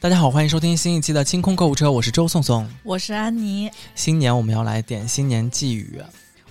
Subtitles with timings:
[0.00, 2.66] 大家好，欢迎收听新一期的清空购物车，我是周颂颂。
[2.84, 6.00] 我是安妮，新年我们要来点新年寄语，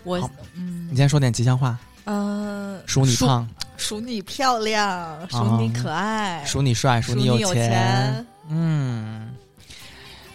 [0.04, 0.20] 我
[0.54, 0.88] 嗯。
[0.92, 8.24] 你先说点吉祥话，呃，数你胖，数你漂亮，数你可爱，数你帅，数数你有钱。
[8.50, 9.34] 嗯，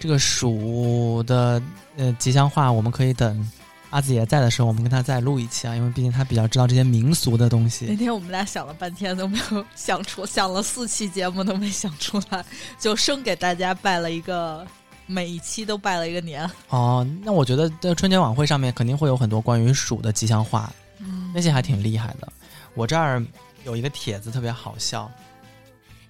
[0.00, 1.62] 这个数的
[1.96, 3.48] 呃吉祥话，我们可以等
[3.94, 7.94] 阿紫也在的时候，我们跟他再录一期啊，因为毕竟他比较知道这些民俗的东西那。
[7.94, 12.44] 天我们俩想了半天都没有想出，想了四期节目都没想出来，
[12.76, 14.66] 就生给大家拜了一个，
[15.06, 16.44] 每一期都拜了一个年。
[16.70, 22.26] 哦，那我觉得在春节晚会上面肯定会有很多关于鼠的吉祥话，嗯那些还挺厉害的。
[22.74, 23.24] 我这儿
[23.62, 25.08] 有一个帖子特别好笑，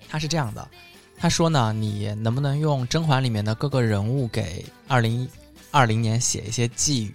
[0.09, 0.67] 他是这样的，
[1.19, 5.29] 他说呢，你能不能用甄嬛里面的各个人物给二零
[5.71, 7.15] 二零年写一些寄语？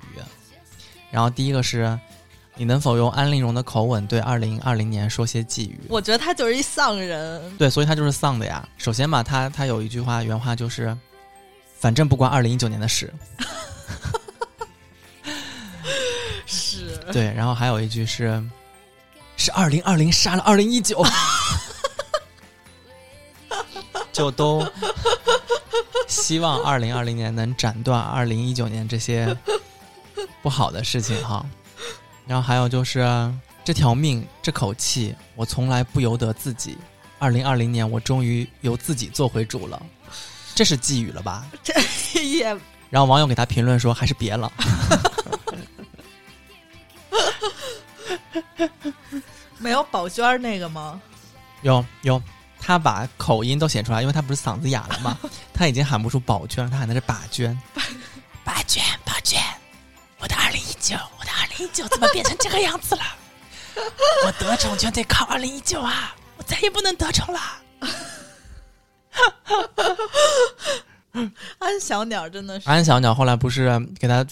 [1.12, 1.98] 然后第一个是，
[2.56, 5.80] 你能否用安陵容的口吻对二零二零年说些寄语？
[5.90, 8.68] 我觉得他就是一丧人，对，所以他就是丧的呀。
[8.78, 10.96] 首先嘛，他他有一句话原话就是，
[11.80, 13.14] 反正不关二零一九年的事。
[16.46, 18.44] 是 对，然后还有一句是，
[19.38, 21.04] 是二零二零杀了二零一九，
[24.12, 24.68] 就都
[26.08, 29.36] 希望二零二零年能斩断二零一九年这些
[30.42, 31.46] 不好的事情哈。
[32.28, 33.00] 然后还有就是
[33.64, 36.78] 这条命这口气，我从来不由得自己。
[37.18, 39.82] 二零二零年，我终于由自己做回主了，
[40.56, 41.46] 这是寄语了吧？
[41.62, 41.74] 这
[42.24, 42.46] 也
[42.90, 44.52] 然后网友给他评论说，还是别了。
[49.58, 51.02] 没有宝娟那个吗？
[51.62, 52.22] 有有，
[52.60, 55.18] 他把口音都写出来，因为他不是嗓子哑了嘛，
[55.54, 57.60] 他已经喊不出宝娟了，他喊的是把娟。
[58.46, 59.40] 把娟，把娟，
[60.20, 63.02] 我的二零一九，我的二零一九怎么变成这个样子了？
[64.26, 66.16] 我得宠全得靠二零一九啊！
[66.38, 67.40] 我再也不能得宠了。
[71.60, 74.26] 安小鸟真的是，安小鸟后来不是给他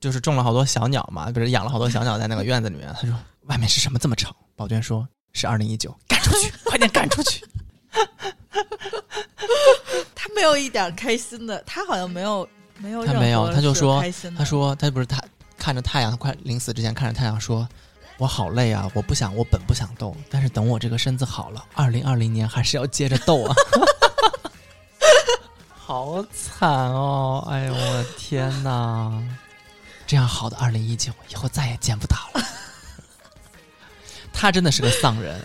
[0.00, 2.88] 就是种了好多小鸟嘛，不是养了好多小鸟在那个院子里面。
[2.94, 4.34] 他说外面是什么这么吵？
[4.54, 7.44] 宝娟说是二零一九，赶出去， 快点赶出去。
[10.14, 12.48] 他没有一点开心的，他好像没有
[12.82, 14.04] 没有他没有他就说
[14.36, 15.22] 他说他不是他
[15.56, 17.66] 看着太阳，他快临死之前看着太阳说
[18.18, 23.54] ：“我好累啊，我不想，我本不想斗，但是等我这个身子好了，二零二零年还是要接着斗啊。
[25.84, 27.46] ”好惨哦！
[27.50, 29.22] 哎呦我的天哪，
[30.06, 32.42] 这样好的二零一九以后再也见不到了。
[34.32, 35.40] 他真的是个丧人，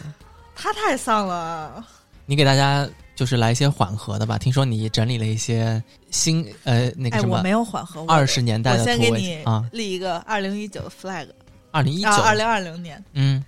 [0.56, 1.86] 他太丧了。
[2.26, 4.38] 你给大家就是来一些缓和的吧。
[4.38, 11.28] 听说你整理了一些新呃那个哎，什么我没有缓和，我二十年代的土味先给你啊，立一个二零一九的 flag
[11.72, 13.44] 二零一九啊，二零二零年，嗯，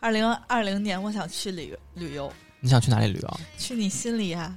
[0.00, 2.30] 二零二零年我想去旅旅游，
[2.60, 3.40] 你想去哪里旅游？
[3.56, 4.52] 去你心里呀、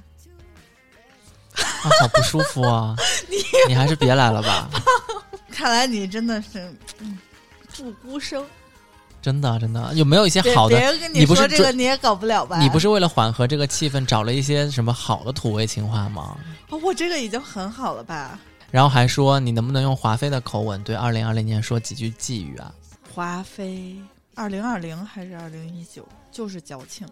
[1.54, 1.62] 啊，
[2.00, 2.96] 好不舒服啊！
[3.68, 4.68] 你还是别来了吧，
[5.50, 6.58] 看来你真的是
[6.98, 7.16] 嗯
[7.76, 8.44] 不孤生。
[9.22, 9.92] 真的真的。
[9.94, 10.78] 有没有一些好的？
[11.12, 12.58] 你不是说这个你也搞不了吧？
[12.58, 16.36] 你不是为了缓和这个气氛，找了一些什么好的土味情话吗？
[16.68, 18.38] 哦，我这个已经很好了吧？
[18.70, 22.72] 然后还说你能不能用华妃的口吻对二零二零年说几句寄语啊？
[23.12, 23.96] 华妃
[24.36, 27.06] 二零二零还是二零一九，就是矫情，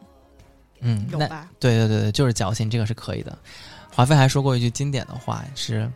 [0.81, 1.49] 嗯，有吧？
[1.59, 3.37] 对对对对，就是矫情，这个是可以的。
[3.93, 5.91] 华妃还说过一句经典的话，是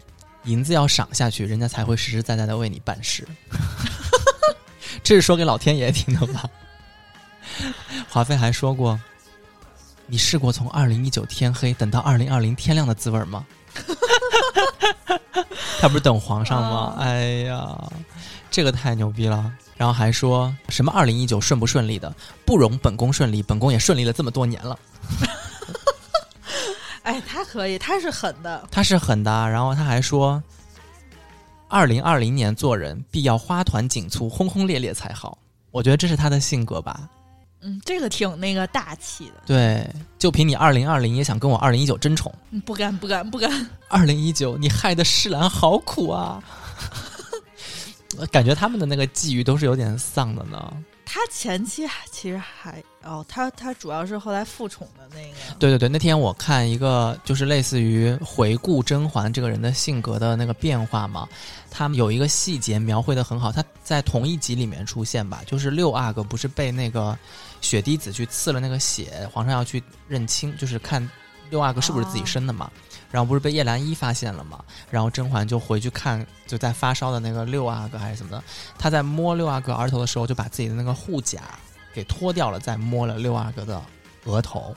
[0.45, 3.25] 银子要赏下去，人家才会实实在在的为你办事。
[5.03, 6.45] 这是说给老天爷听的吧？
[8.09, 8.99] 华妃还说过
[10.07, 13.45] ：“你试过从二零一九天黑等到二零二零天亮的滋味吗？”
[15.81, 16.95] 他不是等皇上吗？
[16.97, 17.77] 啊哎呀，
[18.51, 19.53] 这个太牛逼了！
[19.77, 22.15] 然后还说什么二零一九顺不顺利的，
[22.45, 24.79] 不容本宫顺利，本宫也顺利了这么多年了。
[27.03, 28.69] 哎，他可以，他是狠的。
[28.71, 30.41] 他是狠的啊，然后他还说，
[31.73, 35.39] 二零二零年做人必要花团锦簇、轰轰烈烈才好。
[35.71, 37.09] 我觉得这是他的性格吧。
[37.63, 39.33] 嗯，这个挺那个大气的。
[39.47, 39.89] 对，
[40.19, 43.51] 就凭你二零二零也想跟我二零一九争宠，嗯不敢，不敢，不敢。
[43.89, 46.45] 二零一九你害得世兰好苦啊！
[48.31, 50.73] 感觉他们的那个际遇都是有点丧的呢。
[51.15, 55.55] 他前期其实还哦，他他主要是后来复宠的那个。
[55.59, 61.29] 对对对，那天我看一个就是类似于回顾甄嬛这个人的性格的那个变化嘛，
[61.71, 67.15] 他们有一个细节描绘的很好，他在同一集里面出现吧，就是六阿哥不是被那个
[67.61, 71.07] 雪滴子去刺了那个血，皇上要去认亲，就是看
[71.53, 72.69] 六阿哥是不是自己生的嘛。
[73.11, 74.59] 然后不是被叶澜依发现了嘛？
[74.91, 78.43] 然后甄嬛就回去看，就在发烧的那个六阿哥还是怎么的，
[78.79, 81.43] 她在摸六阿哥额头的时候，就把自己的那个护甲
[81.93, 83.83] 给脱掉了，再摸了六阿哥的
[84.25, 84.75] 额头。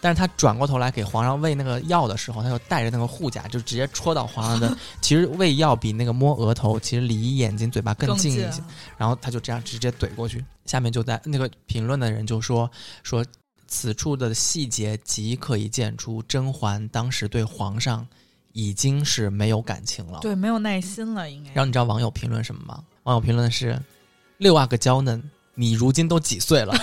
[0.00, 4.76] 但是他转过头来给皇上喂那个药的时候，他就带着那个护甲，就直接戳到皇上的。
[5.00, 8.60] 其实喂药比那个摸额头，其实离眼睛、嘴巴更近一些。
[8.96, 10.44] 然后他就这样直接怼过去。
[10.66, 12.68] 下面就在那个评论的人就说
[13.04, 13.24] 说
[13.72, 18.04] 此处的细节即可以见出甄嬛当时对皇上
[18.52, 21.52] 已经是没有感情了，对，没有耐心了，应该。
[21.52, 22.82] 然后你知道网友评论什么吗？
[23.04, 23.80] 网友评论是
[24.38, 25.22] 六阿哥娇嫩。
[25.54, 26.74] 你如今都几岁了？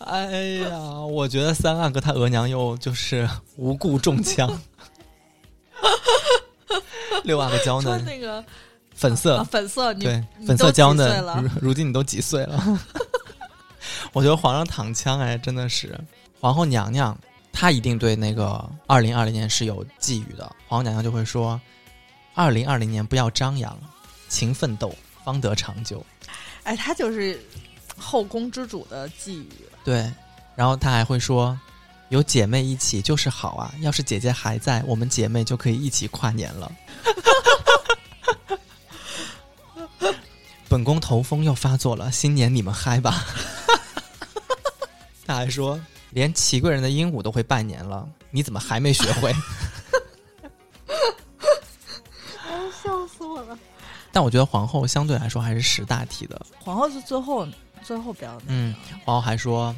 [0.00, 0.30] 哎
[0.62, 4.60] 呀，我觉得三阿哥他额娘又就是无故中枪。
[7.24, 8.42] 六阿哥娇嫩，那个
[8.94, 11.22] 粉色粉色，对粉色娇嫩。
[11.42, 12.80] 如如今你都几岁了？
[14.18, 15.96] 我觉得皇上躺枪哎，真的是
[16.40, 17.16] 皇后娘娘，
[17.52, 20.44] 她一定对那个二零二零年是有寄语的。
[20.66, 21.60] 皇后娘娘就会说
[22.34, 23.78] ：“二零二零年不要张扬，
[24.28, 24.92] 勤奋斗。”
[25.22, 26.04] 方得长久，
[26.64, 27.40] 哎，她就是
[27.96, 29.52] 后宫之主的寄语。
[29.84, 30.12] 对，
[30.56, 31.56] 然后她还会说
[32.10, 33.72] ：“有姐妹一起就是好啊！
[33.82, 36.72] 要是姐姐还在，我们姐妹就可以一起跨年了。
[40.68, 43.24] ”本宫头风又发作了，新年你们嗨吧！
[45.28, 45.78] 他还说
[46.08, 49.30] ：“连齐贵人的鹦鹉都会拜年了，你怎么还没学会？”
[52.82, 53.58] 笑死我了
[54.10, 56.40] 但我觉得皇后相对来说还是识大体的。
[56.58, 57.46] 皇后是最后
[57.82, 58.44] 最后表的。
[58.46, 59.76] 嗯，皇后还说，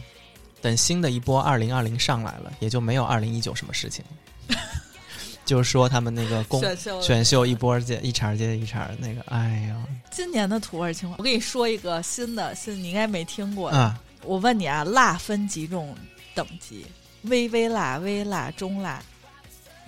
[0.63, 4.05] 等新的一波二零二零上来了，也就没有二零一九什么事情。
[5.45, 6.63] 就是说他们那个公
[7.03, 9.77] 选秀一波接一茬接一茬那个，哎呀！
[10.13, 13.99] 今年的土味情话，我跟你说一个新的，新你应该没听过啊。
[14.23, 15.97] 我问你啊，辣分几种
[16.35, 16.87] 等级？
[17.23, 19.03] 微微辣、微辣、中辣、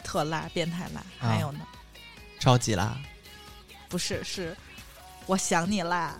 [0.05, 1.61] 特辣、变态辣，还有呢？
[2.38, 2.96] 超级辣。
[3.88, 4.56] 不是，是
[5.26, 6.19] 我想你啦，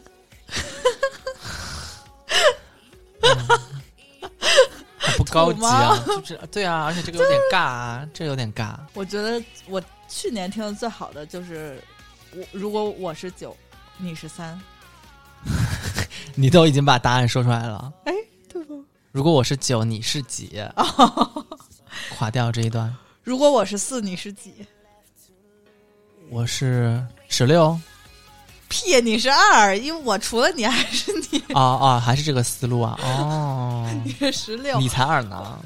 [5.17, 8.77] 不高级啊， 就是对啊，而且这个有点尬啊，这有点尬。
[8.95, 11.83] 我觉得我去年听的最好的就是
[12.35, 13.57] 我，如果我是九，
[13.97, 14.61] 你是三，
[16.35, 18.13] 你都已经把答案说出来了，哎，
[18.49, 18.83] 对不？
[19.11, 20.63] 如果我是九，你是几？
[22.17, 22.95] 垮掉这一段。
[23.23, 24.55] 如果我是四，你是几？
[26.31, 27.79] 我是十六，
[28.69, 29.01] 屁！
[29.03, 31.39] 你是二，因为我除了你还是你。
[31.55, 32.99] 哦哦，还是这个思路啊！
[33.03, 35.59] 哦， 你是十六，你才二呢。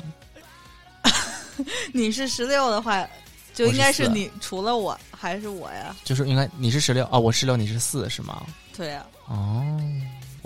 [1.94, 3.06] 你是十六的话，
[3.54, 5.94] 就应该是你除了我还是我呀？
[6.04, 8.42] 就是应该你是十六哦，我十六，你是四是吗？
[8.76, 9.06] 对呀。
[9.28, 9.64] 哦，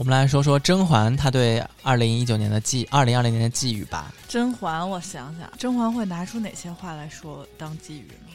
[0.00, 4.10] 我们来说说甄嬛她对二零一九年的寄，二零二零年的寄语吧。
[4.26, 8.32] 甄嬛，我想想，甄嬛会拿出哪些话来说当寄语呢？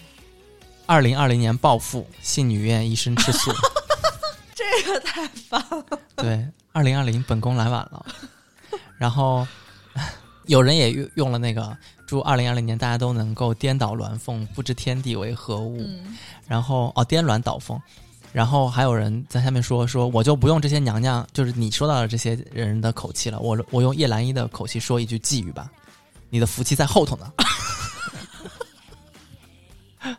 [0.85, 3.51] 二零二零年暴富，信女愿一生吃素。
[4.53, 5.59] 这个太棒
[5.89, 6.00] 了。
[6.17, 8.06] 对，二零二零本宫来晚了。
[9.00, 9.47] 然后
[10.45, 11.75] 有人也用用了那个
[12.06, 15.83] 祝二零二零年大家都能够颠倒鸾凤，不知天地为何物。
[16.47, 17.81] 然后哦，颠鸾倒凤。
[18.35, 25.71] 然后还有人在下面说说，我就不用这些娘娘，就是你说到的这些人的口气了，我我用叶澜依的口气说一句寄语吧：
[26.29, 27.31] 你的福气在后头呢。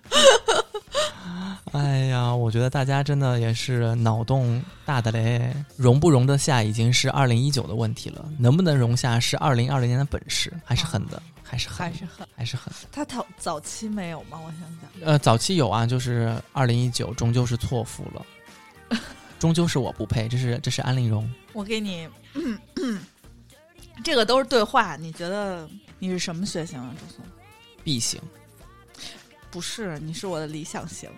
[1.72, 12.72] 哎呀，我觉得大家真的也是脑洞大的嘞，容不容得下已经是二零一九的问题了，能不能容下是二零二零年的本事，还是狠的，还是还是很，还是很。
[12.90, 14.40] 他早早期没有吗？
[14.44, 18.26] 我想想，呃，早期有啊，就是二零一九终究是错付了，
[19.38, 21.30] 终究是我不配，这是这是安陵容。
[21.52, 22.08] 我给你，
[24.02, 25.68] 这个都是对话，你觉得
[26.00, 26.92] 你是什么血型啊？
[26.98, 27.24] 朱松
[27.84, 28.20] ，B 型。
[29.50, 31.08] 不是，你是我的理想型。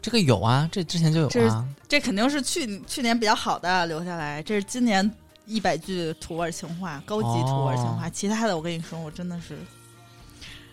[0.00, 1.68] 这个有啊，这之前就有啊。
[1.86, 4.42] 这肯定是去去年比较好的留下来。
[4.42, 5.04] 这是今年
[5.50, 8.08] 一百句土味情话，高级土味情话。
[8.08, 9.58] 其他的，我跟你说，我真的是，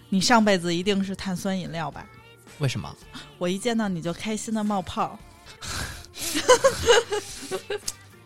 [0.10, 2.05] 你上辈子一定是碳酸饮料吧？
[2.60, 2.96] 为什么？
[3.39, 5.17] 我一见到你就开心的冒泡。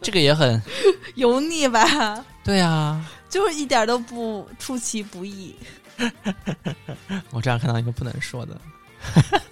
[0.01, 0.61] 这个也很
[1.15, 2.25] 油腻吧？
[2.43, 5.55] 对啊，就是一点都不出其不意。
[7.31, 8.59] 我这样看到一个不能说的。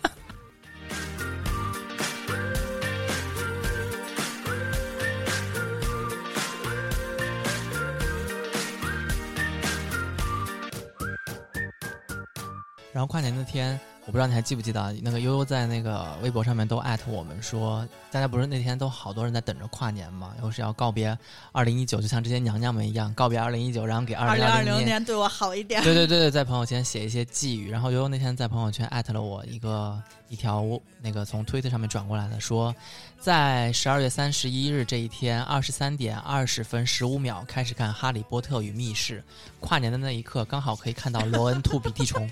[13.00, 21.18] 然后跨年那天，我不知道你还记不记得，那个悠悠在那个微博上面都艾特我们说，大家不是那天都好多人在等着跨年嘛，又是要告别
[21.54, 25.82] 二零一九，就像这些娘娘们一样告别二零一九，然后给二零二零年对我好一点。
[25.82, 27.72] 对对对对，在朋友圈写一些寄语。
[27.72, 30.66] 然后悠悠那天在朋友圈艾特了我一个一条
[31.02, 32.76] 那个从推特上面转过来的，说
[33.18, 39.24] 在十二月三十一日这一天二十三点二十分十五秒开始看《哈利波特与密室》，
[39.66, 42.30] 跨年的那一刻刚好可以看到罗恩吐鼻涕虫。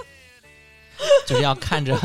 [1.25, 1.98] 就是要看着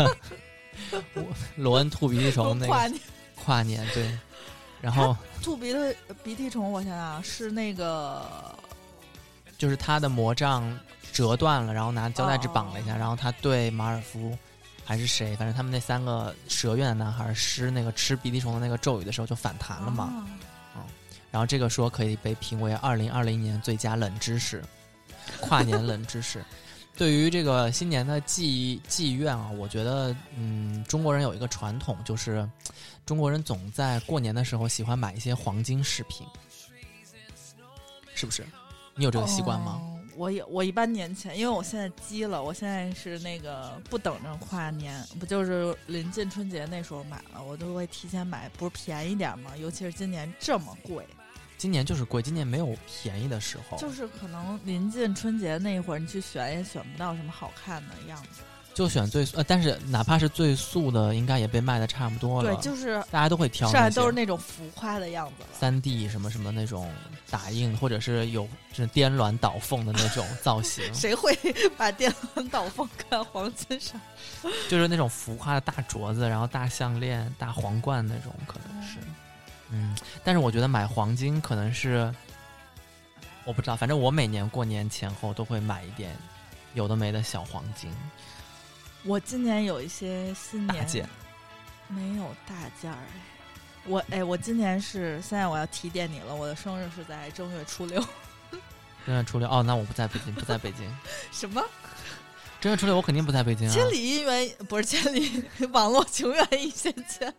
[1.56, 2.98] 罗恩吐鼻涕虫那个
[3.34, 4.10] 跨年对，
[4.80, 8.24] 然后吐鼻涕鼻涕虫，我想想是那个，
[9.58, 10.78] 就是他的魔杖
[11.12, 14.36] 折断了，然后拿胶带纸绑了一下，然后他对马尔夫
[14.84, 20.12] 还是谁，反正他们那三个蛇院的男孩施那个吃鼻涕虫的那个咒语的时候就反弹了嘛，
[20.76, 20.82] 嗯，
[21.30, 24.62] 然后这个说可以被评为二零二零年最佳冷知识，
[25.40, 26.44] 跨年冷知识。
[27.02, 32.48] 对于这个新年的祭祭愿啊，我觉得，嗯，中国人有一个传统，就是
[33.04, 36.24] 中国人总在过年的时候喜欢买一些黄金饰品，
[38.14, 38.46] 是不是？
[38.94, 39.82] 你有这个习惯吗？
[40.14, 49.56] 我有，我一般年前，因为我现在积了，我现在是那个不等着跨年，不就是临近春节那时候买了，我都会提前买，不是便宜点吗？
[49.56, 51.04] 尤其是今年这么贵。
[51.62, 53.78] 今年就是贵，今年没有便宜的时候。
[53.78, 58.40] 就是可能临近春节那一会儿，你去选也选不到什么好看的样子。
[58.74, 62.52] 就选最呃，但是哪怕是最素的，应该也被卖的差不多了。
[62.52, 63.70] 对，就是大家都会挑。
[63.70, 65.48] 剩下都是那种浮夸的样子了。
[65.52, 66.90] 三 D 什么什么那种
[67.30, 70.82] 打印，或者是有是颠鸾倒凤的那种造型。
[70.92, 71.32] 谁会
[71.76, 74.00] 把颠鸾倒凤看黄金上？
[74.68, 78.98] 就是那种浮夸的大镯子，然后大项链、大皇冠那种，可能是。
[79.02, 79.14] 嗯，
[80.24, 82.12] 但是我觉得买黄金可能是，
[83.44, 86.16] 我不知道，反正我每年过年前后都会买一点
[86.74, 87.90] 有的没的小黄金。
[89.04, 91.08] 我今年有一些新年件，
[91.88, 92.98] 没有大件儿。
[93.84, 98.00] 我哎，我今年是现在我要提点你了，我的生日是在正月初六。
[99.04, 100.88] 正月初六哦，那我不在北京，不在北京。
[101.32, 101.60] 什么？
[102.60, 103.72] 正月初六我肯定不在北京啊！
[103.74, 107.34] 千里姻缘不是千里， 网络情缘一线牵。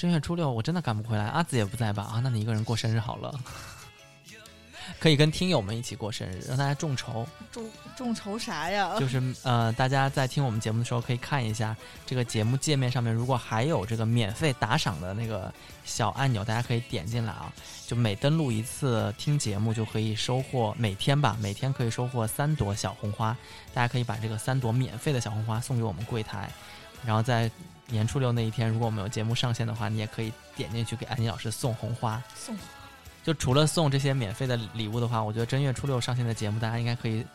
[0.00, 2.04] 正月初六我真的赶不回来，阿紫也不在吧？
[2.04, 3.38] 啊，那你一个人过生日好了，
[4.98, 7.26] 可以跟听友们一起过生日，让大家众筹。
[7.52, 8.96] 众众筹啥呀？
[8.98, 11.76] 就是呃，大家在听我们节目的时候可以看一下
[12.06, 15.52] 这个节目界面上面，如果还有这个免费打赏的那个
[15.84, 17.52] 小按钮，大家可以点进来啊。
[17.86, 23.36] 就每登录一次听节目，就可以收获每天吧，每天可以收获三朵小红花。
[23.74, 26.50] 大家可以把这个三朵免费的小红花送给我们柜台，
[27.04, 27.50] 然后在。
[27.92, 32.22] 年初六那一天，如果我们有节目上线的话，你也可以点进去给安妮老师送红花。
[32.36, 32.56] 送，
[33.24, 37.26] 就除了送这些免费的礼物的话，我觉得正月初六上线的节目，大家应该可以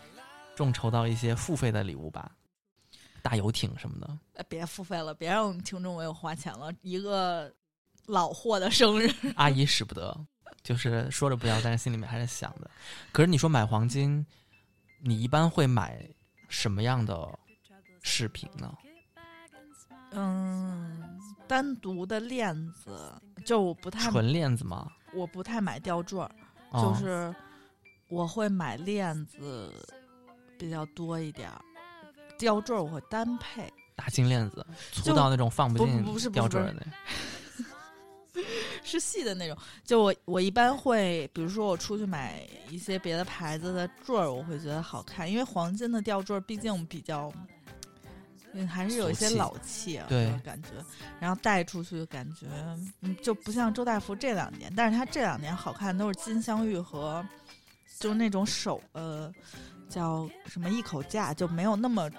[0.55, 2.31] 众筹到一些付费的礼物吧，
[3.21, 4.17] 大游艇什么的。
[4.35, 6.71] 哎，别付费了，别让我们听众为我花钱了。
[6.81, 7.53] 一个
[8.05, 10.17] 老货的生日， 阿姨使不得，
[10.63, 12.71] 就是说着不要，但是心里面还是想的。
[13.11, 14.25] 可是你说买黄金，
[15.01, 16.01] 你一般会买
[16.47, 17.27] 什么样的
[18.03, 18.73] 饰品呢？
[20.15, 23.13] 嗯，单独的链子
[23.45, 24.91] 就我不太纯链子吗？
[25.13, 26.19] 我不太买吊坠，
[26.73, 27.33] 就是
[28.07, 29.71] 我会买链子
[30.57, 31.61] 比较多一点儿，
[32.37, 33.71] 吊坠我会单配。
[33.95, 36.85] 大金链子，粗到那种放不进不是吊坠的，
[38.83, 39.57] 是细的那种。
[39.83, 47.31] 就我我一般会，比如说我出去买一些别的牌子的坠儿，我会觉得好看，因为黄金的吊坠毕竟比较。
[48.57, 50.69] 嗯，还是有一些老气啊，对，感觉，
[51.19, 52.47] 然后带出去感觉，
[53.01, 57.23] 嗯，就不像周大福这两年，但是他这两年好看都是金镶玉和，
[57.99, 59.29] 就是那种手，呃，
[59.89, 62.09] 叫什么一口价，就没有那么，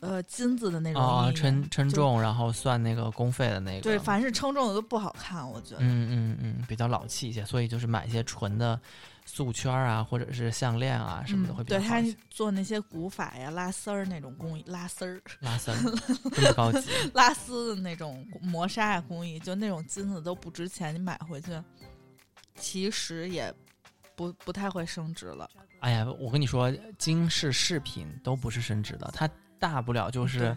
[0.00, 8.80] 呃，金子的那种啊，称称重，然后算那个工费的那个，对，凡是称重的都不好看，我觉得，嗯嗯嗯，比较老气一些，所以就是买一些纯的。
[9.30, 11.82] 素圈啊，或者是项链啊什么的会比较好。
[11.82, 15.76] 对他做那些古法呀、拉丝儿那种工艺，拉丝儿、拉丝儿
[16.34, 21.50] 这么高级，拉丝的那种磨砂呀工艺，就那种金子都不值钱，你买回去
[22.54, 23.54] 其实也
[24.16, 25.48] 不不太会升值了。
[25.80, 30.56] 哎呀，我跟你说，金饰饰品都不是升值的，它大不了就是。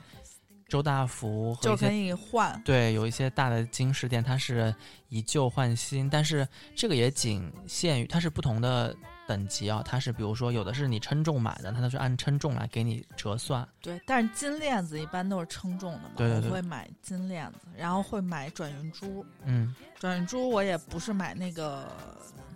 [0.72, 4.74] 周大福就可以换，对，有一些大的金饰店，它是
[5.10, 8.96] 以旧换新，但是这个也仅限于它是不同的
[9.28, 13.68] 等级啊，它是比如说有的是你称重买的，它都是按称重来给你折算。
[13.82, 21.86] 对，但是金链子一般都是称重的嘛，对对对，我会买金链子，然后会买转运珠，嗯，转运珠我也不是买那个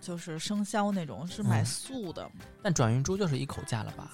[0.00, 2.26] 就是生肖那种，是买素的。
[2.62, 4.10] 但转运珠就是一口价了吧？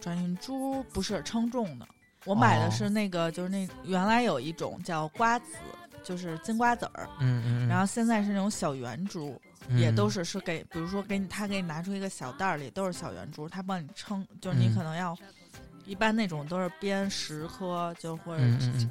[0.00, 1.86] 转运珠不是称重的，
[2.24, 2.70] 我买的哦。
[2.70, 5.56] 是那个，就是那原来有一种叫瓜子，
[6.02, 14.74] 就是金瓜子儿，嗯嗯，然后现在是那种小圆珠，嗯也都是是给，比如说给你，他给你拿出一个小袋儿里都是小圆珠，他帮你称，就是你嗯。
[14.74, 15.16] 可能要，
[15.84, 18.42] 一般那种都是编十颗，就或者、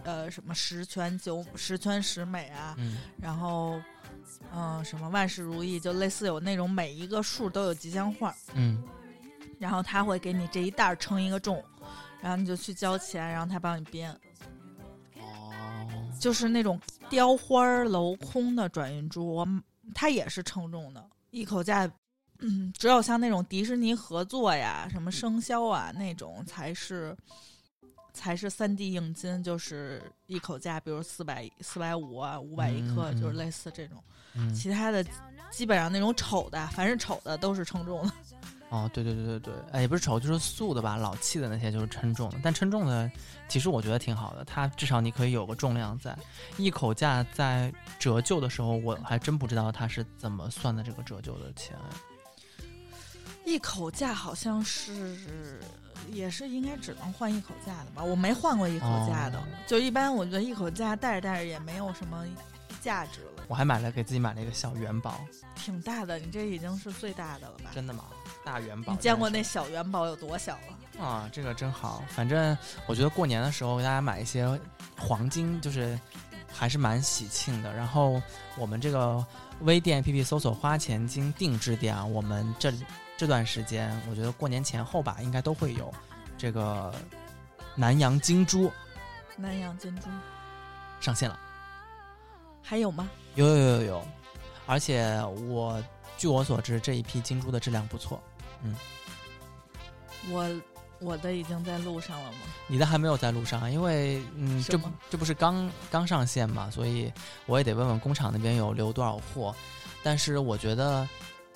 [0.03, 2.97] 呃什么十全九十全十美啊，嗯。
[3.21, 3.81] 然后
[4.53, 8.83] 嗯、呃什么万事如意，就类似有那种每一个数都有吉祥话，嗯。
[9.59, 11.63] 然后他会给你这一袋儿称一个重，
[12.21, 14.11] 然后你就去交钱，然后他帮你编，
[15.15, 15.87] 哦，
[16.19, 19.47] 就是那种雕花儿镂空的转运珠，我
[19.93, 21.91] 它也是称重的，一口价，
[22.39, 27.17] 嗯，只有像那种迪士尼合作呀、什么生肖啊那种才是。
[28.13, 34.03] 才是三 D 硬金，就是一口价，比如四百四百五啊，五百一颗，就是类似这种。
[34.35, 35.01] 嗯其他的
[35.49, 38.13] 基本上那种丑的，凡是丑的都是称重的。
[38.71, 43.11] 哦，对对对对对，哎，也不是丑，就是素的吧，老气的那些就是称重的，但称重的
[43.49, 46.17] 其实我觉得挺好的，它至少你可以有个重量在。
[46.57, 51.75] 一口价在折旧的时候，我还真不知道它是怎么算的这个折旧的钱。
[53.43, 55.59] 一口价好像是，
[56.09, 58.01] 也是应该只能换一口价的吧？
[58.01, 62.25] 我没换过一口价的，哦就一般我觉得一口价带着带着也没有什么
[62.79, 65.19] 价值了，我还买了给自己买了一个小元宝，
[65.55, 67.71] 挺大的，你这已经是最大的了吧？
[67.73, 68.05] 真的吗？
[68.43, 68.93] 大元宝。
[68.93, 71.03] 你见过那小元宝有多小了？
[71.03, 72.03] 啊，这个真好。
[72.09, 74.59] 反正我觉得过年的时候给大家买一些
[74.97, 75.99] 黄金，就是
[76.51, 77.73] 还是蛮喜庆的。
[77.73, 78.21] 然后
[78.57, 79.25] 我们这个
[79.61, 82.71] 微店 APP 搜索“花钱金定制店”啊，我们这
[83.17, 85.91] 这段时间，我觉得过年前后吧，应该都会有
[86.37, 86.93] 这个
[87.75, 88.71] 南洋金珠
[89.37, 90.07] 南洋金珠
[90.99, 91.39] 上线了。
[92.61, 93.09] 还有吗？
[93.35, 94.07] 有有有有有，
[94.65, 95.81] 而且我
[96.17, 98.21] 据我所知，这一批金珠的质量不错。
[100.29, 100.61] 我
[100.99, 102.39] 我的已经在路上了吗？
[102.67, 107.11] 你的还没有在路上，因为嗯，这不这不是刚刚上线嘛，所以
[107.47, 109.55] 我也得问问工厂那边有留多少货。
[110.03, 111.07] 但是我觉得，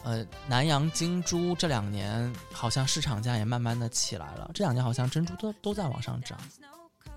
[0.04, 6.38] 呃，南洋金珠这两年好像市场价也慢慢的起来了，这两年好像珍珠都都在往上涨。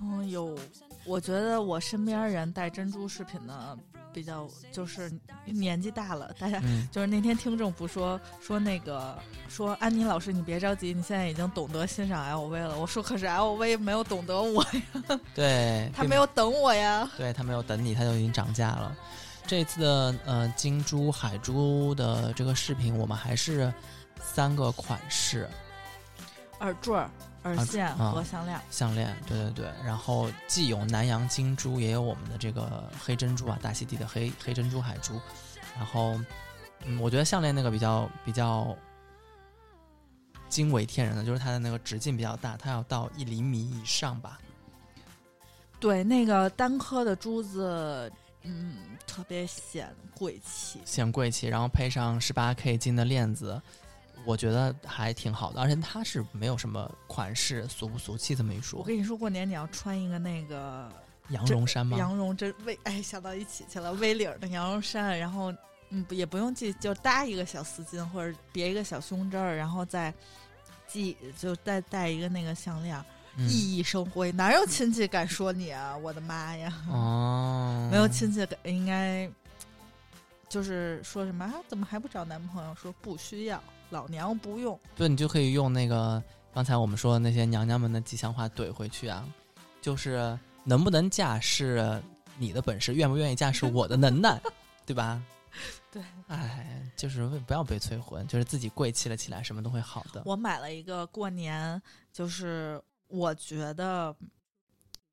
[0.01, 0.57] 嗯，有，
[1.05, 3.77] 我觉得我身边人戴珍珠饰品的
[4.13, 5.13] 比较，就是
[5.45, 9.19] 年纪大了，大家嗯，就是那天听众不说说那个
[9.49, 12.79] 说安妮老师，你别着急，你现在已经懂得欣赏 LV 了。
[12.79, 17.09] 我说可是 LV 没有懂得我呀，对， 他没有等我呀。
[17.17, 18.97] 对他没有等你，他就已经涨价了。
[19.47, 23.73] 这次的呃金珠、海珠的这个饰品，我们还是
[24.21, 25.49] 三个款式，
[26.61, 27.11] 耳坠儿、
[27.45, 35.21] 耳线啊和项链，项链，对对对，然后既有南洋金珠，也有我们的这个黑珍珠啊，大溪地的黑黑珍珠海珠，
[35.77, 36.21] 然后，
[36.85, 38.77] 嗯，我觉得项链那个比较比较
[40.49, 44.39] 惊为天人的，就是它的那个直径比较大，它要到一厘米以上吧。
[45.81, 48.11] 对那个单颗的珠子，
[48.43, 50.81] 嗯，特别显贵气。
[50.85, 53.63] 显贵气，然后配上十八 K 金的链子，
[54.29, 58.85] 我觉得还挺好的，而且它是没有什么款式俗不俗气这么一说我。
[58.85, 60.93] 跟你说，过年你要穿一个那个
[61.31, 61.97] 羊绒衫吗？
[61.97, 65.51] 羊绒真 V，哎，想到一起去了，V 领儿的羊绒衫，然后
[65.89, 70.13] 嗯，不也不用系，就搭一个小丝巾或者别一个小胸针儿，然后再
[70.87, 73.03] 系，就再戴一个那个项链
[73.39, 74.31] 熠熠生辉。
[74.33, 75.97] 哪有亲戚敢说你啊？
[75.97, 76.71] 我的妈呀！
[76.91, 79.27] 哦，没有亲戚敢应该
[80.51, 81.55] 就是说什么啊？
[81.67, 82.75] 怎么还不找男朋友？
[82.75, 84.79] 说不需要，老娘不用。
[84.97, 86.23] 对，你就可以用那个
[86.53, 89.27] 刚才我们说的那些娘娘们的吉祥话怼回去啊，
[89.81, 92.03] 就是能不能嫁是
[92.39, 94.41] 你的本事，愿不愿意嫁是我的能耐，
[94.87, 95.23] 对吧？
[95.91, 100.23] 对，哎，就是不要被催婚，就是自己贵气了起来，什么都会好的。
[100.25, 101.81] 我买了一个过年，
[102.13, 104.15] 就是我觉得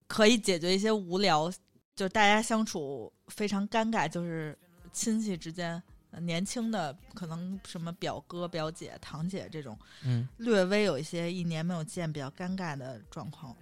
[0.07, 1.51] 可以解决一些无聊，
[1.95, 4.55] 就大家相处非常尴尬，就是
[4.91, 5.81] 亲戚之间。
[6.15, 13.53] 呃年轻的可能什么表哥、表姐、堂姐这种，嗯，略微有一些一年没有见比较尴尬的状况，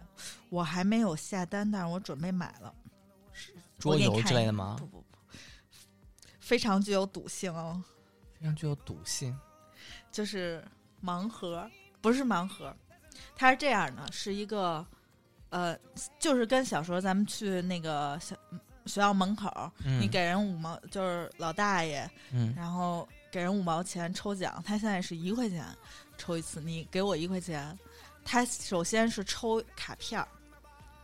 [0.50, 2.74] 我还没有下单，但是我准备买了。
[3.80, 4.86] 桌游之类的吗不？
[4.86, 5.06] 不不，
[6.40, 7.84] 非常具有赌性哦。
[8.40, 9.36] 非常具有赌性。
[10.12, 10.64] 就是
[11.04, 11.68] 盲盒，
[12.02, 12.74] 不是盲盒，
[13.36, 14.86] 它是这样的，是一个
[15.50, 15.78] 呃，
[16.20, 18.36] 就是跟小时候咱们去那个小
[18.86, 25.66] 学校门口，嗯，你给人五毛，就是老大爷，嗯然后给人五毛钱抽奖，他现在是一块钱
[26.18, 27.78] 抽一次，你给我一块钱，
[28.24, 30.28] 他首先是抽卡片儿。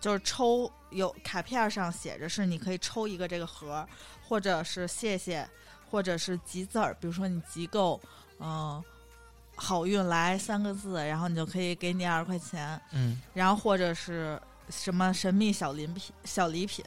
[0.01, 3.85] 就是抽有卡片儿上写着是你可以抽一个这个盒，
[4.25, 5.45] 或者是谢谢，
[5.91, 7.99] 或者是集字儿，比如说你集够，
[8.39, 8.81] 嗯、
[9.55, 12.81] 好运来”三个字，然后你就可以给你二十块钱。
[12.93, 16.85] 嗯然后或者是什么神秘小礼品、小礼品。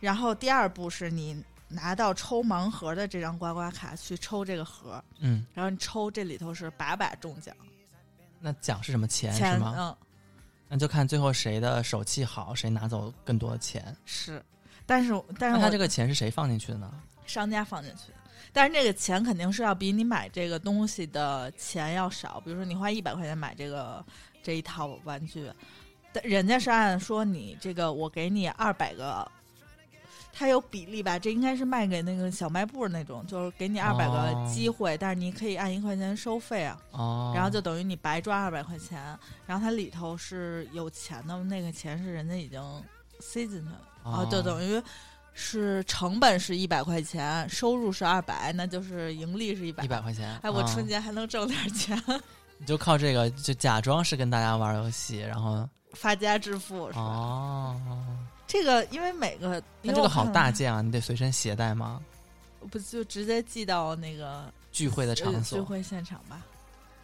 [0.00, 7.54] 然后第二步是你拿到抽盲盒的这张刮刮卡去抽这个盒，嗯，然后你抽这里头是把把中奖，
[8.40, 9.74] 那奖是什么钱钱是吗？
[9.76, 9.96] 嗯
[10.66, 13.94] 那就看最后谁的手气好，谁拿走更多的钱。
[14.06, 14.42] 是，
[14.86, 16.90] 但是但是那他这个钱是谁放进去的呢？
[17.26, 18.18] 商家放进去的，
[18.50, 22.40] 但是这个钱肯定是要比你买这个东西的钱要少。
[22.40, 24.04] 比如说你花一百块钱买这个
[24.42, 25.48] 这一套玩具，
[26.12, 29.30] 但人家是按说你这个我给你二百个，
[30.36, 31.16] 它有比例吧？
[31.16, 39.00] 这应该是卖给那个小卖部那种，就是给你二百个哦机会，但是你可以按一块钱收费啊，哦，然后就等于你白赚二百块钱，
[39.46, 42.60] 然后它里头是有钱的，那个钱是人家已经
[43.20, 43.80] 塞进去了。
[44.02, 44.82] 哦，就等于
[45.32, 49.88] 是成本是一百块钱，收入是二百，那就是盈利是一百一。
[49.88, 50.36] 百块钱。
[50.42, 51.96] 哎，我啊春节还能挣点钱，
[52.58, 57.00] 你就靠这个，就假装是跟大家玩游戏，然后发家致富是吧？
[57.00, 57.80] 哦，
[58.46, 62.02] 这个因为每个那这个好大件，啊，你得随身携带吗？
[62.70, 66.42] 不就直接寄到那个聚会的场所聚，会现场吧？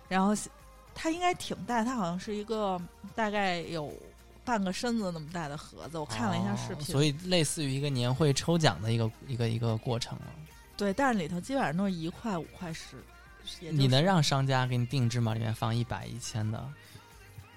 [0.08, 0.34] 然后
[0.94, 2.80] 它应该挺大，它好像是一个
[3.14, 3.92] 大概有
[4.44, 10.26] 半个身子那么大的盒子，我看了一下视频，哦所以类似于一个年会抽奖的一个一个一个过程了。
[10.76, 12.96] 对，但是里头基本上都是一块、五块十。
[13.60, 15.34] 也就是你能让商家给你定制吗？
[15.34, 16.62] 里面放一百、一千的，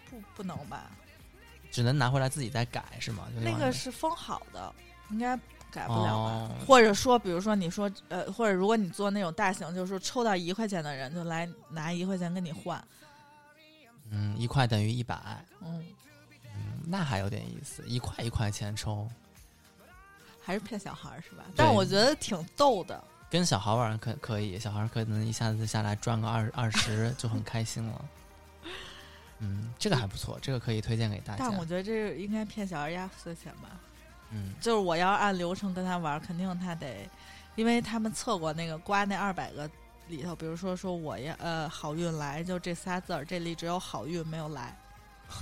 [0.09, 0.89] 不不能吧？
[1.73, 3.27] 只能拿回来自己再改是吗？
[3.33, 4.71] 就那个是封好的，
[5.09, 5.35] 应该
[5.71, 6.29] 改不了吧？
[6.29, 12.81] 哦或者说，比如说你说呃，或者如果你做那种大型，就是说抽到一块钱的人就来拿一块钱跟你换，
[14.11, 15.83] 嗯，一块等于一百，嗯，
[16.45, 19.09] 嗯，那还有点意思，一块一块钱抽，
[20.39, 21.43] 还是骗小孩儿是吧？
[21.55, 23.03] 但我觉得挺逗的。
[23.31, 28.05] 跟小孩玩可可以，小孩可能一下子下来赚个二二十就很开心了。
[29.43, 31.57] 嗯，这个还不错，这个可以推荐给大家但。
[31.57, 33.69] 我觉得这应该骗小孩压岁钱吧？
[34.31, 37.07] 嗯，就是我要按流程跟他玩，肯定他得，
[37.55, 39.69] 因为他们测过那个刮那二百个
[40.07, 44.75] 里头，比如说说我要呃好运来，就这仨字儿，这里只有好运没有来，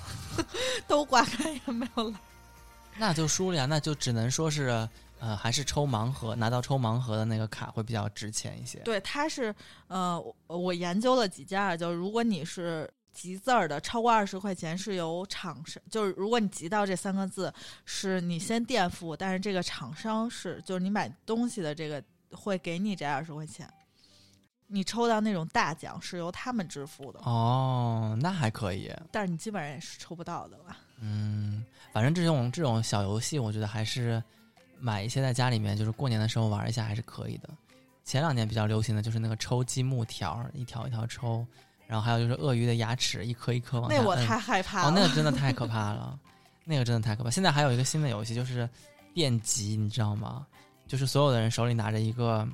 [0.87, 2.17] 都刮开也没有来。
[2.97, 4.87] 那就输了呀，那就只能说是
[5.19, 8.79] 呃，还是抽盲盒，拿到抽盲盒的那个卡会比较值钱一些。
[8.79, 9.55] 对，它是
[9.87, 17.53] 呃，我我研究了几家，就如果你是集字儿的，超过二十块钱是由厂商，就是如果你集到这三个字，
[17.85, 23.71] 是你先垫付，但是这个厂商是就是你买东西的这个会给你这二十块钱。
[24.73, 28.89] 你抽到那种大奖是由他们支付的，哦，那还可以。
[29.11, 30.77] 但是你基本上也是抽不到的吧？
[31.01, 34.23] 嗯，反正这种这种小游戏，我觉得还是
[34.79, 37.49] 买一些在家里面，就是过年的时候玩一下还是可以的。
[38.05, 41.45] 前两年比较流行的就是那个抽积木条儿，一条一条抽，
[41.91, 44.87] 然后还有就是鳄鱼的牙齿，一颗一颗往那我太害怕了。
[44.87, 46.17] 哦，那个真的太可 怕了，
[46.63, 47.29] 那个真的太可怕。
[47.29, 48.67] 现在还有一个新的游戏，就是
[49.13, 50.47] 电击，你知道吗？
[50.87, 52.47] 就是所有的人手里拿着一个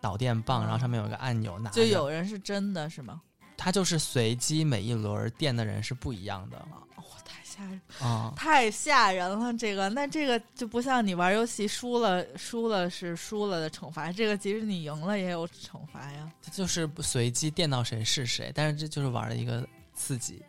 [0.00, 3.20] 导电棒，然后上面有一个按钮，拿就有人是真的是吗？
[3.56, 6.64] 它就是随机每一轮电的人是不一样的
[6.94, 7.80] 我、太吓人！
[8.00, 16.30] 啊、太吓人了，这个那这个就不像你玩游戏输了输了是输了的惩罚，这个即使你赢了也有惩罚呀。
[16.42, 20.42] 它就是不随机电到谁是谁，但是这就是玩的一个刺激，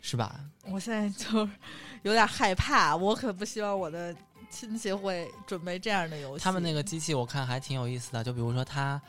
[0.00, 0.40] 是吧？
[0.64, 1.48] 我现在就
[2.02, 4.14] 有点害怕，我可不希望我的
[4.50, 6.44] 亲戚会准备这样的游戏。
[6.44, 9.00] 他们那个机器我看还挺有意思的，就比如说它，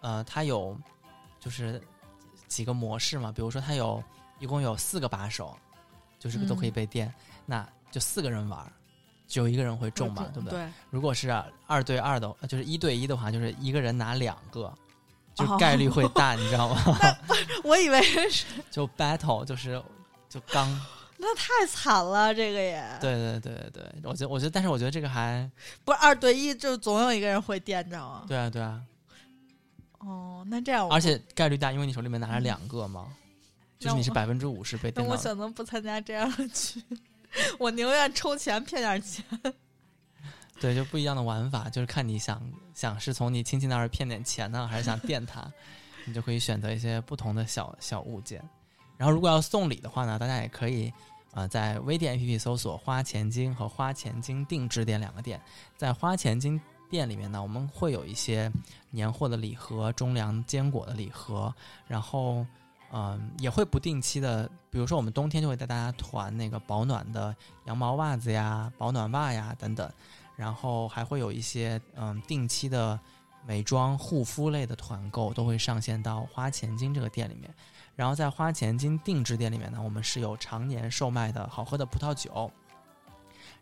[0.00, 0.78] 呃，它有
[1.40, 1.82] 就是
[2.46, 4.02] 几个模式嘛，比如说它有
[4.38, 5.56] 一共有四个把手，
[6.30, 7.12] 就是都可以被电，
[7.44, 8.72] 那就四个人玩，
[9.28, 10.58] 只有一个人会中嘛，对不对？
[10.58, 11.30] 对，如果是
[11.66, 14.72] 二对二的，呃就是一对一的话，就是一个人拿两个，
[15.34, 16.82] 就哦概率会 大，你知道吗？
[17.62, 19.82] 我以为是 就 battle 就是
[20.28, 20.66] 就刚，
[21.18, 25.48] 那太惨了，这个也对对对对对，我觉得我觉得，但是我觉得这个还
[25.84, 28.24] 不是二对一，就总有一个人会电着啊。
[28.26, 28.80] 对啊对啊，
[29.98, 33.06] 哦，那这样我而且概率大，因为你手里面拿着两个嘛，
[33.84, 35.22] 就是你是百分之五十被 那我电到的。
[35.22, 36.82] 选择不参加这样的局，
[37.58, 39.24] 我宁愿抽钱骗点钱。
[40.60, 42.40] 对，就不一样的玩法，就是看你想
[42.72, 45.44] 想是从你亲戚那儿骗点钱呢，还是想电他，
[46.06, 48.42] 你就可以选择一些不同的小小物件。
[48.96, 50.90] 然后如果要送礼的话呢，大家也可以
[51.32, 55.42] 呃在微店 APP 搜索“花钱精”和“花钱精定制店”两个店，
[55.76, 58.50] 在花钱精店里面呢，我们会有一些
[58.90, 61.52] 年货的礼盒、中粮坚果的礼盒，
[61.88, 62.46] 然后
[62.96, 67.34] 嗯、也会不定期的，比如说我们冬天就会带大家团那个保暖的
[67.66, 69.90] 羊毛袜子呀、保暖袜呀等等。
[70.36, 72.98] 然后还会有一些嗯定期的
[73.46, 77.54] 美妆、护肤类的团购都会上线到花钱精这个店里面。
[77.94, 82.50] 然后在花钱精定制店里面呢，我们是有常年售卖的好喝的葡萄酒，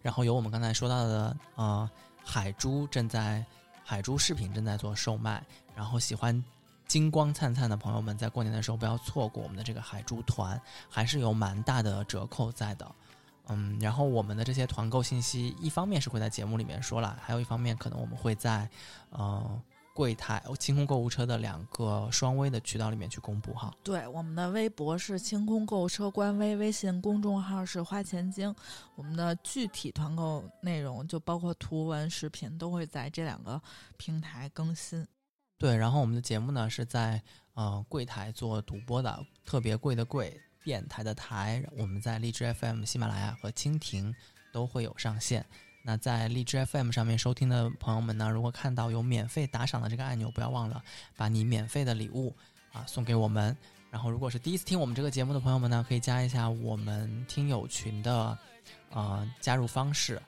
[0.01, 1.91] 然后有我们刚才说到的呃
[2.25, 3.45] 海珠正在
[3.85, 6.43] 海珠饰品正在做售卖，然后喜欢
[6.93, 12.95] 金光灿灿的朋友们在过年的时候不要错过我们的这个海珠团，还是有蛮大的折扣在的。
[13.47, 18.69] 嗯，然后我们的这些团购信息，一方面是会在节目里面说了，还有一方面可能我们会在
[19.09, 19.59] 呃
[19.95, 23.73] 柜台清空购物车的两个双微的渠道里面去公布哈。
[23.83, 28.55] 对，我们的微博是清空购物车官微，微信公众号是花钱精。
[28.97, 33.59] 我们的具体团购内容就包括图文、视频，都会在这两个
[33.97, 35.07] 平台更新。
[35.63, 37.23] 对，然后我们的节目呢是在
[37.55, 40.37] 呃柜台做独播的，特别贵的贵。
[40.65, 44.13] 电台的台，我们在荔枝 FM、喜马拉雅和蜻蜓
[44.53, 45.47] 都会有上线。
[45.85, 50.83] 那在荔枝 FM 上面收听的朋友们呢，如果看到有免费打赏的这个按钮，不要忘了
[51.17, 52.35] 把你免费的礼物
[52.73, 53.57] 啊送给我们。
[53.89, 58.37] 然后，如果是第一次听我们这个节目的朋友们呢，可以加一下我们听友群的
[58.91, 60.21] 呃加入方式，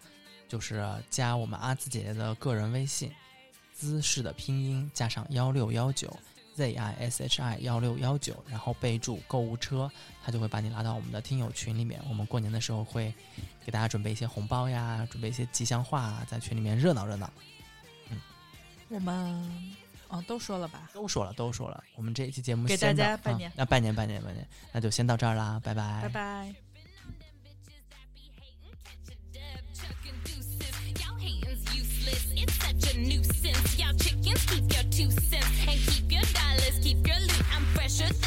[0.48, 3.10] 就是加我们阿紫姐姐的个人微信，
[3.84, 6.10] 姿势的拼音加上幺六幺九
[6.54, 9.90] ，z i s h i 幺六幺九，然后备注购物车，
[10.24, 12.00] 他就会把你拉到我们的听友群里面。
[12.08, 13.12] 我们过年的时候会
[13.62, 17.30] 给大家准备一些红包呀，准备一些吉祥话，在群里面热闹热闹。
[18.08, 18.18] 嗯，
[18.88, 19.76] 我们
[20.08, 21.84] 哦都说了吧，都说了，都说了。
[21.94, 26.54] 我们这一期节目给大家拜年，那拜年，拜年，拜年，那就先到这儿啦，拜拜，拜拜。
[34.34, 36.78] Keep your two cents and keep your dollars.
[36.82, 37.42] Keep your loot.
[37.54, 38.23] I'm precious.